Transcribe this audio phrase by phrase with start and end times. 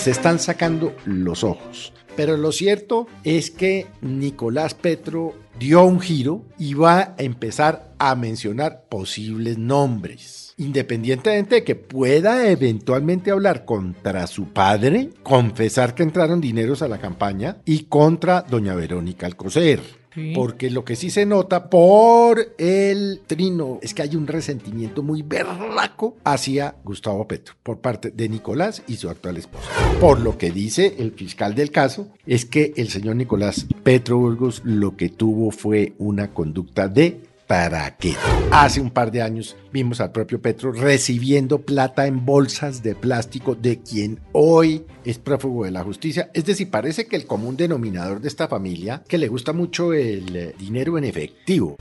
[0.00, 1.92] Se están sacando los ojos.
[2.16, 8.14] Pero lo cierto es que Nicolás Petro dio un giro y va a empezar a
[8.14, 10.54] mencionar posibles nombres.
[10.56, 16.98] Independientemente de que pueda eventualmente hablar contra su padre, confesar que entraron dineros a la
[16.98, 19.99] campaña y contra doña Verónica Alcocer.
[20.34, 25.22] Porque lo que sí se nota por el trino es que hay un resentimiento muy
[25.22, 29.68] berraco hacia Gustavo Petro por parte de Nicolás y su actual esposa.
[30.00, 34.62] Por lo que dice el fiscal del caso es que el señor Nicolás Petro Burgos
[34.64, 37.29] lo que tuvo fue una conducta de
[37.98, 38.14] qué?
[38.52, 43.54] Hace un par de años vimos al propio Petro recibiendo plata en bolsas de plástico
[43.54, 46.30] de quien hoy es prófugo de la justicia.
[46.32, 50.36] Es decir, parece que el común denominador de esta familia, que le gusta mucho el
[50.36, 51.76] eh, dinero en efectivo.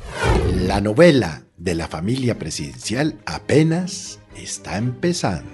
[0.55, 5.51] La novela de la familia presidencial apenas está empezando.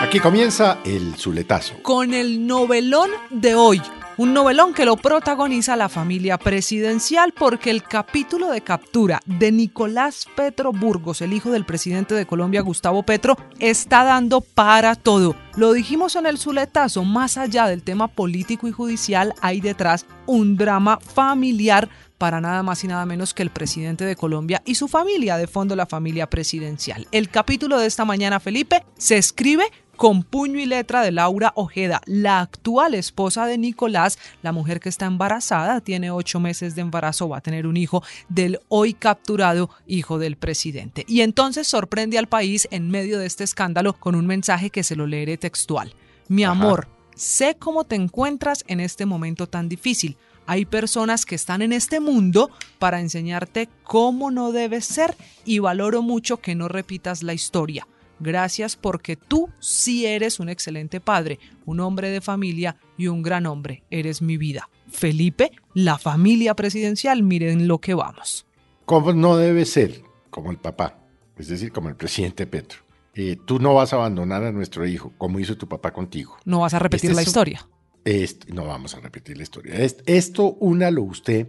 [0.00, 1.82] Aquí comienza el Zuletazo.
[1.82, 3.82] Con el novelón de hoy.
[4.18, 10.26] Un novelón que lo protagoniza la familia presidencial porque el capítulo de captura de Nicolás
[10.34, 15.36] Petro Burgos, el hijo del presidente de Colombia, Gustavo Petro, está dando para todo.
[15.54, 20.56] Lo dijimos en el Zuletazo, más allá del tema político y judicial, hay detrás un
[20.56, 24.88] drama familiar para nada más y nada menos que el presidente de Colombia y su
[24.88, 27.06] familia, de fondo la familia presidencial.
[27.12, 32.00] El capítulo de esta mañana, Felipe, se escribe con puño y letra de Laura Ojeda,
[32.06, 37.28] la actual esposa de Nicolás, la mujer que está embarazada, tiene ocho meses de embarazo,
[37.28, 41.04] va a tener un hijo del hoy capturado hijo del presidente.
[41.08, 44.94] Y entonces sorprende al país en medio de este escándalo con un mensaje que se
[44.94, 45.92] lo leeré textual.
[46.28, 46.86] Mi amor,
[47.16, 50.16] sé cómo te encuentras en este momento tan difícil.
[50.46, 56.02] Hay personas que están en este mundo para enseñarte cómo no debes ser y valoro
[56.02, 57.88] mucho que no repitas la historia.
[58.20, 63.46] Gracias porque tú sí eres un excelente padre, un hombre de familia y un gran
[63.46, 63.82] hombre.
[63.90, 64.68] Eres mi vida.
[64.90, 68.46] Felipe, la familia presidencial, miren lo que vamos.
[68.84, 70.02] ¿Cómo no debe ser?
[70.30, 70.98] Como el papá,
[71.36, 72.80] es decir, como el presidente Petro.
[73.14, 76.36] Eh, tú no vas a abandonar a nuestro hijo, como hizo tu papá contigo.
[76.44, 77.68] No vas a repetir Este la historia.
[78.04, 79.74] Est- no vamos a repetir la historia.
[79.74, 81.48] Est- esto únalo usted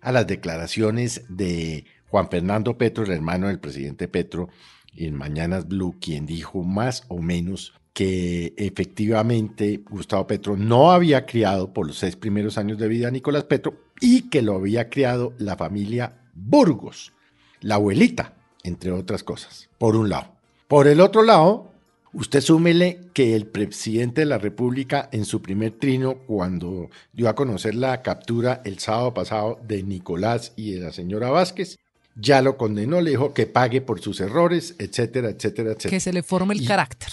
[0.00, 4.48] a las declaraciones de Juan Fernando Petro, el hermano del presidente Petro,
[4.96, 11.72] en Mañanas Blue, quien dijo más o menos que efectivamente Gustavo Petro no había criado
[11.72, 15.34] por los seis primeros años de vida a Nicolás Petro y que lo había criado
[15.38, 17.12] la familia Burgos,
[17.60, 20.32] la abuelita, entre otras cosas, por un lado.
[20.68, 21.70] Por el otro lado,
[22.12, 27.36] Usted súmele que el presidente de la República en su primer trino, cuando dio a
[27.36, 31.78] conocer la captura el sábado pasado de Nicolás y de la señora Vázquez,
[32.16, 35.90] ya lo condenó, le dijo que pague por sus errores, etcétera, etcétera, etcétera.
[35.90, 37.08] Que se le forme el Y- carácter.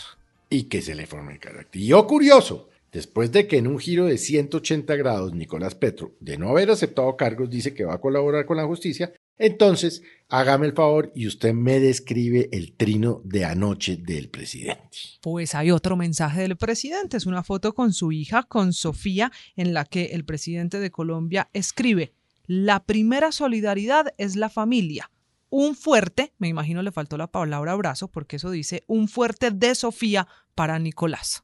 [0.49, 1.81] Y que se le forme el carácter.
[1.81, 6.37] Y oh, curioso, después de que en un giro de 180 grados Nicolás Petro, de
[6.37, 10.73] no haber aceptado cargos, dice que va a colaborar con la justicia, entonces hágame el
[10.73, 14.97] favor y usted me describe el trino de anoche del presidente.
[15.21, 19.73] Pues hay otro mensaje del presidente, es una foto con su hija, con Sofía, en
[19.73, 22.13] la que el presidente de Colombia escribe,
[22.47, 25.11] la primera solidaridad es la familia.
[25.49, 29.75] Un fuerte, me imagino le faltó la palabra abrazo, porque eso dice, un fuerte de
[29.75, 31.43] Sofía para Nicolás.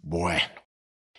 [0.00, 0.40] Bueno,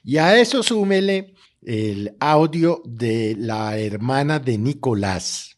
[0.04, 5.58] y a eso súmele el audio de la hermana de Nicolás,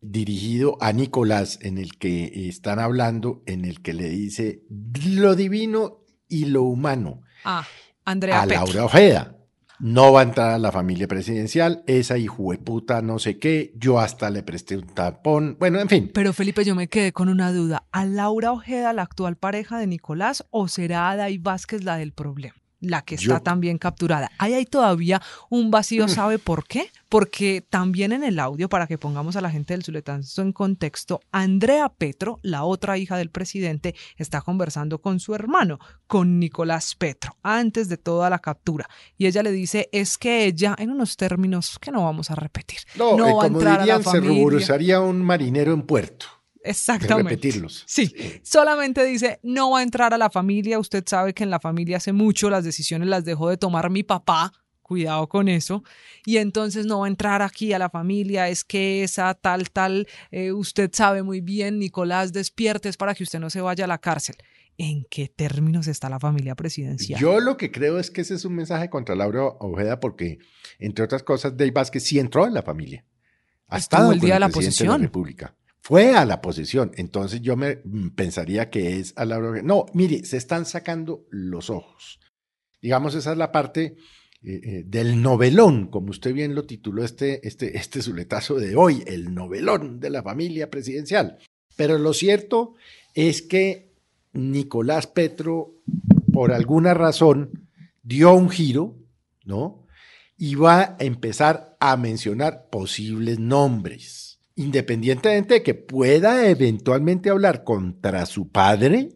[0.00, 4.62] dirigido a Nicolás, en el que están hablando, en el que le dice
[5.04, 7.66] lo divino y lo humano Ah,
[8.04, 8.46] Andrea a.
[8.46, 9.36] Laura Ojeda.
[9.80, 14.28] No va a entrar a la familia presidencial, esa hijueputa no sé qué, yo hasta
[14.28, 16.10] le presté un tapón, bueno, en fin.
[16.12, 17.84] Pero Felipe, yo me quedé con una duda.
[17.90, 22.59] ¿A Laura Ojeda, la actual pareja de Nicolás, o será Adai Vázquez la del problema?
[22.80, 24.30] La que está Yo- también capturada.
[24.38, 26.90] Ahí hay todavía un vacío, ¿sabe por qué?
[27.10, 31.20] Porque también en el audio, para que pongamos a la gente del Zuletazo en contexto,
[31.32, 37.36] Andrea Petro, la otra hija del presidente, está conversando con su hermano, con Nicolás Petro,
[37.42, 38.88] antes de toda la captura.
[39.18, 42.78] Y ella le dice, es que ella, en unos términos que no vamos a repetir,
[42.96, 44.38] No, no eh, va a como entrar a la dirían, se familia.
[44.42, 46.26] ruborizaría un marinero en puerto.
[46.62, 47.30] Exactamente.
[47.30, 47.84] repetirlos.
[47.86, 50.78] Sí, solamente dice, no va a entrar a la familia.
[50.78, 54.02] Usted sabe que en la familia hace mucho las decisiones las dejó de tomar mi
[54.02, 54.52] papá.
[54.82, 55.84] Cuidado con eso.
[56.26, 58.48] Y entonces no va a entrar aquí a la familia.
[58.48, 63.38] Es que esa tal, tal, eh, usted sabe muy bien, Nicolás, despiertes para que usted
[63.38, 64.34] no se vaya a la cárcel.
[64.78, 67.20] ¿En qué términos está la familia presidencial?
[67.20, 70.38] Yo lo que creo es que ese es un mensaje contra Laura Ojeda porque,
[70.80, 73.04] entre otras cosas, Dave Vázquez sí entró en la familia.
[73.68, 75.00] Ha Estuvo estado el con día de la presidente posesión.
[75.00, 75.54] la República.
[75.82, 76.92] Fue a la posesión.
[76.96, 79.62] Entonces yo me mm, pensaría que es a Ojeda.
[79.62, 82.20] No, mire, se están sacando los ojos.
[82.80, 83.96] Digamos, esa es la parte
[84.42, 89.02] eh, eh, del novelón, como usted bien lo tituló este, este, este zuletazo de hoy,
[89.06, 91.38] el novelón de la familia presidencial.
[91.76, 92.74] Pero lo cierto
[93.14, 93.92] es que
[94.32, 95.82] Nicolás Petro,
[96.32, 97.68] por alguna razón,
[98.02, 98.96] dio un giro,
[99.44, 99.86] ¿no?
[100.36, 108.26] Y va a empezar a mencionar posibles nombres, independientemente de que pueda eventualmente hablar contra
[108.26, 109.10] su padre,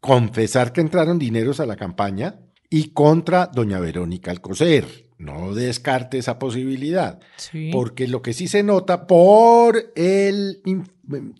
[0.00, 5.08] confesar que entraron dineros a la campaña y contra doña Verónica Alcocer.
[5.18, 7.20] No descarte esa posibilidad.
[7.36, 7.70] Sí.
[7.72, 10.90] Porque lo que sí se nota por el in-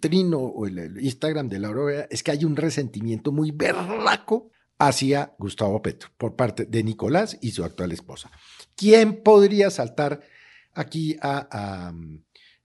[0.00, 5.32] trino o el, Instagram de Laura Ojeda es que hay un resentimiento muy berraco hacia
[5.38, 8.31] Gustavo Petro por parte de Nicolás y su actual esposa.
[8.76, 10.20] ¿Quién podría saltar
[10.75, 11.93] aquí a, a-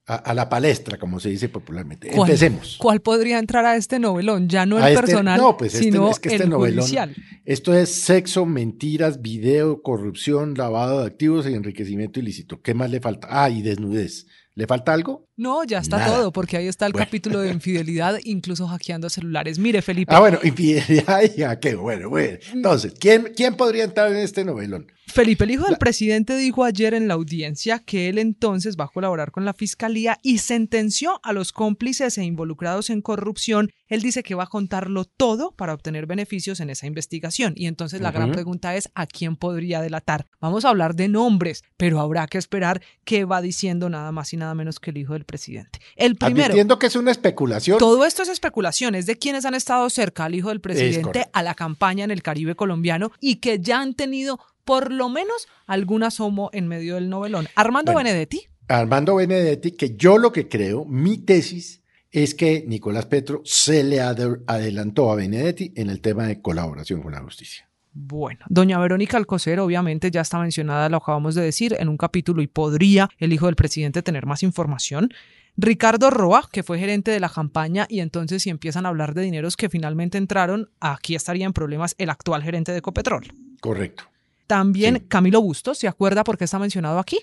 [0.08, 2.08] a- a la palestra, como se dice popularmente?
[2.08, 2.76] ¿Cuál- Empecemos.
[2.80, 4.48] ¿Cuál podría entrar a este novelón?
[4.48, 7.14] Ya no el este- personal, no, pues este- sino es que este el novelón- judicial.
[7.44, 12.60] Esto es sexo, mentiras, video, corrupción, lavado de activos y enriquecimiento ilícito.
[12.62, 13.28] ¿Qué más le falta?
[13.30, 14.26] Ah, y desnudez.
[14.54, 15.27] ¿Le falta algo?
[15.38, 16.16] No, ya está Nada.
[16.16, 17.06] todo, porque ahí está el Bueno.
[17.06, 19.58] capítulo de infidelidad, incluso hackeando celulares.
[19.58, 22.38] Mire, Felipe, Ah, bueno, infidelidad y qué bueno, bueno.
[22.52, 24.92] Entonces, ¿quién, ¿quién podría entrar en este novelón?
[25.06, 28.88] Felipe, el hijo del presidente, dijo ayer en la audiencia que él entonces va a
[28.88, 33.70] colaborar con la fiscalía y sentenció a los cómplices e involucrados en corrupción.
[33.86, 37.54] Él dice que va a contarlo todo para obtener beneficios en esa investigación.
[37.56, 40.26] Y entonces la gran pregunta es, ¿a quién podría delatar?
[40.42, 44.36] Vamos a hablar de nombres, pero habrá que esperar qué va diciendo nada más y
[44.36, 45.78] nada menos que el hijo del presidente.
[45.94, 47.78] El primero, Advirtiendo que es una especulación.
[47.78, 51.42] todo esto es especulación, es de quienes han estado cerca al hijo del presidente, a
[51.44, 56.02] la campaña en el Caribe colombiano y que ya han tenido por lo menos algún
[56.02, 57.46] asomo en medio del novelón.
[57.54, 58.08] Armando Bueno.
[58.08, 63.84] Benedetti, Armando Benedetti, que yo lo que creo, mi tesis, es que Nicolás Petro se
[63.84, 67.67] le ade- adelantó a Benedetti en el tema de colaboración con la justicia.
[68.00, 72.42] Bueno, doña Verónica Alcocer obviamente ya está mencionada, lo acabamos de decir, en un capítulo
[72.42, 75.10] y podría el hijo del presidente tener más información.
[75.56, 79.22] Ricardo Roa, que fue gerente de la campaña, y entonces si empiezan a hablar de
[79.22, 83.32] dineros que finalmente entraron, aquí estaría en problemas el actual gerente de Ecopetrol.
[83.60, 84.04] Correcto.
[84.46, 85.02] También Sí.
[85.08, 87.18] Camilo Bustos, ¿se acuerda por qué está mencionado aquí?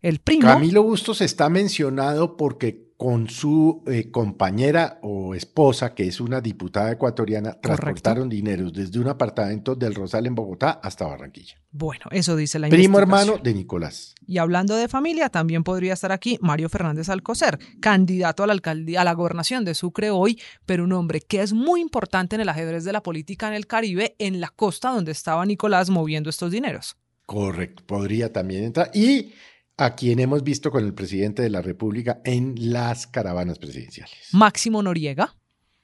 [0.00, 0.42] El primo.
[0.42, 6.92] Camilo Bustos está mencionado porque con su eh, compañera o esposa, que es una diputada
[6.92, 11.56] ecuatoriana, transportaron dineros desde un apartamento del Rosal en Bogotá hasta Barranquilla.
[11.70, 14.14] Bueno, eso dice la Primo hermano de Nicolás.
[14.26, 19.00] Y hablando de familia, también podría estar aquí Mario Fernández Alcocer, candidato a la alcaldía,
[19.00, 22.48] a la gobernación de Sucre hoy, pero un hombre que es muy importante en el
[22.48, 26.52] ajedrez de la política en el Caribe, en la costa donde estaba Nicolás moviendo estos
[26.52, 26.96] dineros.
[27.26, 28.90] Correcto, podría también entrar.
[28.94, 29.32] Y
[29.76, 34.28] a quien hemos visto con el presidente de la República en las caravanas presidenciales.
[34.32, 35.34] Máximo Noriega,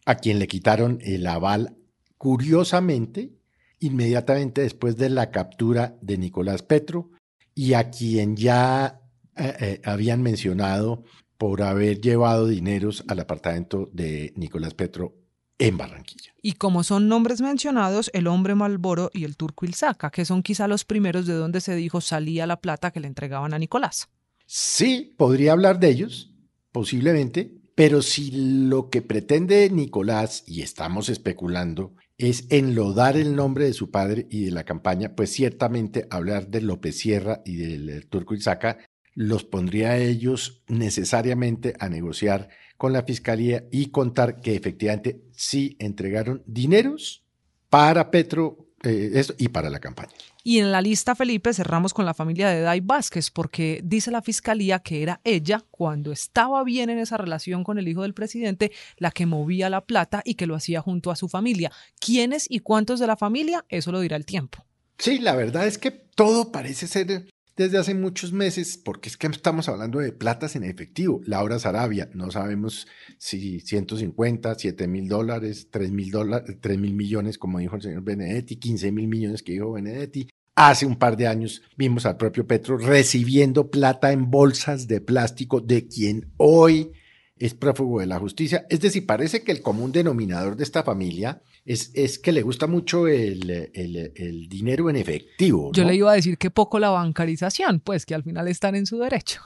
[0.05, 1.76] A quien le quitaron el aval,
[2.17, 3.32] curiosamente,
[3.81, 7.10] inmediatamente después de la captura de Nicolás Petro
[7.55, 9.01] y a quien ya
[9.36, 11.05] eh, eh, habían mencionado
[11.36, 15.18] por haber llevado dineros al apartamento de Nicolás Petro
[15.58, 16.32] en Barranquilla.
[16.41, 20.69] y como son nombres mencionados, el hombre Malboro y el turco Ilzaca, que son quizá
[20.69, 24.08] los primeros de donde se dijo salía la plata que le entregaban a Nicolás.
[24.46, 26.32] Sí, podría hablar de ellos,
[26.72, 33.72] posiblemente, pero si lo que pretende Nicolás, y estamos especulando, es enlodar el nombre de
[33.72, 38.00] su padre y de la campaña, pues ciertamente hablar de López Sierra y del eh,
[38.03, 38.79] Turco Isaca
[39.19, 45.77] los pondría a ellos necesariamente a negociar con la fiscalía y contar que efectivamente sí
[45.81, 47.25] entregaron dineros
[47.69, 50.13] para Petro eh, esto, y para la campaña.
[50.44, 54.22] Y en la lista, Felipe, cerramos con la familia de Dai Vázquez, porque dice la
[54.22, 58.70] fiscalía que era ella, cuando estaba bien en esa relación con el hijo del presidente,
[58.98, 61.72] la que movía la plata y que lo hacía junto a su familia.
[61.98, 63.65] ¿Quiénes y cuántos de la familia?
[63.69, 64.65] Eso lo dirá el tiempo.
[64.96, 67.27] Sí, la verdad es que todo parece ser
[67.58, 71.20] desde hace muchos meses, porque es que estamos hablando de platas en efectivo.
[71.24, 72.86] Laura Sarabia, no sabemos
[73.19, 78.05] si 150, 7 mil dólares, 3 mil dólares, 3 mil millones, como dijo el señor
[78.05, 80.29] Benedetti, 15 mil millones que dijo Benedetti.
[80.55, 85.60] Hace un par de años vimos al propio Petro recibiendo plata en bolsas de plástico
[85.60, 86.93] de quien hoy
[87.38, 88.67] es prófugo de la justicia.
[88.70, 92.67] Es decir, parece que el común denominador de esta familia es, es que le gusta
[92.67, 95.70] mucho el, el- el dinero en efectivo.
[95.72, 98.87] Yo le iba a decir que poco la bancarización, pues que al final están en
[98.87, 99.41] su derecho.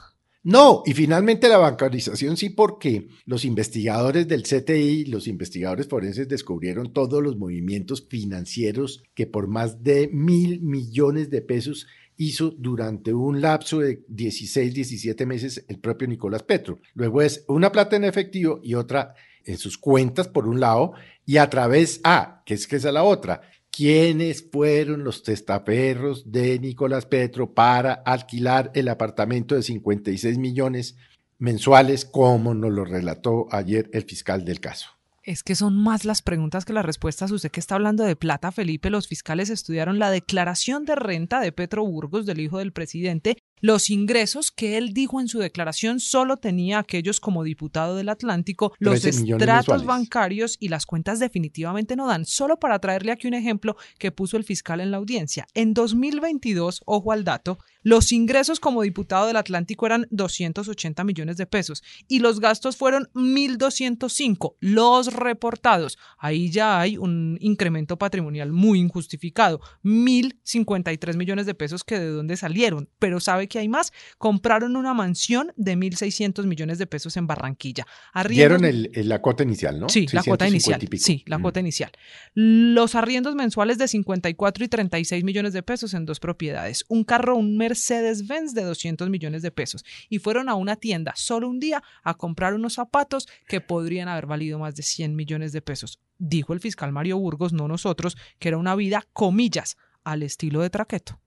[0.45, 6.91] No, y finalmente la bancarización sí, porque los investigadores del CTI, los investigadores forenses descubrieron
[6.91, 11.87] todos los movimientos financieros que por más de mil millones de pesos
[12.17, 16.79] hizo durante un lapso de 16, 17 meses el propio Nicolás Petro.
[16.93, 19.15] Luego es una plata en efectivo y otra
[19.45, 20.93] en sus cuentas, por un lado,
[21.25, 26.31] y a través, ah, que es que esa es la otra, quiénes fueron los testaferros
[26.31, 30.95] de Nicolás Petro para alquilar el apartamento de 56 millones
[31.39, 34.89] mensuales, como nos lo relató ayer el fiscal del caso.
[35.23, 37.31] Es que son más las preguntas que las respuestas.
[37.31, 41.53] Usted que está hablando de plata, Felipe, los fiscales estudiaron la declaración de renta de
[41.53, 46.35] Petro Burgos, del hijo del presidente, los ingresos que él dijo en su declaración solo
[46.35, 51.95] tenía aquellos como diputado del Atlántico, los 13 millones estratos bancarios y las cuentas definitivamente
[51.95, 52.25] no dan.
[52.25, 55.47] Solo para traerle aquí un ejemplo que puso el fiscal en la audiencia.
[55.53, 61.45] En 2022, ojo al dato, los ingresos como diputado del Atlántico eran 280 millones de
[61.45, 65.97] pesos y los gastos fueron 1.205, los reportados.
[66.17, 72.37] Ahí ya hay un incremento patrimonial muy injustificado, 1.053 millones de pesos que de dónde
[72.37, 72.89] salieron.
[72.99, 73.91] Pero ¿sabe que hay más?
[74.17, 77.85] Compraron una mansión de 1.600 millones de pesos en Barranquilla.
[78.13, 79.89] Arriendos- Dieron el- el- la cuota inicial, ¿no?
[79.89, 81.17] Sí, la cuota 650 inicial.
[81.19, 81.41] Sí, la Mm.
[81.41, 81.91] cuota inicial.
[82.33, 86.85] Los arriendos mensuales de 54 y 36 millones de pesos en dos propiedades.
[86.87, 89.83] Un carro, un Mercedes-Benz de 200 millones de pesos.
[90.07, 94.27] Y fueron a una tienda solo un día a comprar unos zapatos que podrían haber
[94.27, 95.99] valido más de 100 millones de pesos.
[96.19, 100.69] Dijo el fiscal Mario Burgos, no nosotros, que era una vida, comillas, al estilo de
[100.69, 101.19] Traqueto.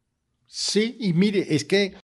[0.47, 1.97] Sí, y mire, es que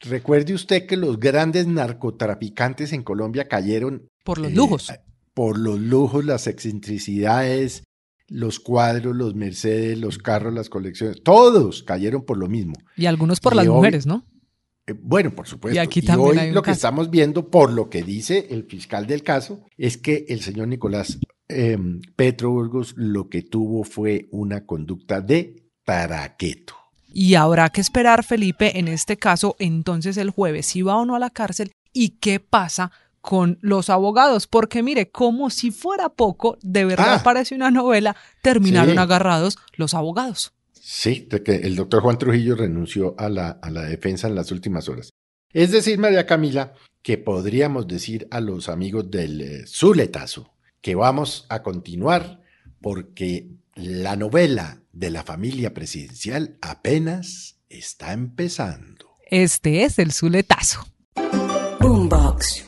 [0.00, 4.92] recuerde usted que los grandes narcotraficantes en Colombia cayeron Por los eh, lujos.
[5.32, 7.84] por los lujos, las excentricidades,
[8.28, 12.74] los cuadros, los Mercedes, los carros, las colecciones, todos cayeron por lo mismo.
[12.96, 14.24] Y algunos por y las hoy- mujeres, ¿no?
[14.86, 15.74] Eh, Bueno, por supuesto.
[15.74, 18.64] Y aquí también hoy hay un lo que estamos viendo, por lo que dice el
[18.64, 21.18] fiscal del caso, es que el señor Nicolás
[21.50, 21.78] eh,
[22.16, 26.74] Petro Burgos lo que tuvo fue una conducta de taraqueto.
[27.10, 31.16] Y habrá que esperar, Felipe, en este caso, entonces el jueves, si va o no
[31.16, 32.92] a la cárcel y qué pasa
[33.28, 34.46] con los abogados.
[34.46, 37.22] Porque mire, como si fuera poco, de verdad Ah.
[37.22, 38.98] parece una novela, terminaron Sí.
[38.98, 40.54] agarrados los abogados.
[40.72, 44.50] Sí, de que el doctor Juan Trujillo renunció a la, a la defensa en las
[44.50, 45.10] últimas horas.
[45.52, 51.44] Es decir, María Camila, que podríamos decir a los amigos del eh, Zuletazo que vamos
[51.50, 52.40] a continuar
[52.80, 59.04] porque la novela de la familia presidencial apenas está empezando.
[59.30, 60.86] Este es el Zuletazo.
[61.80, 62.64] Boombox.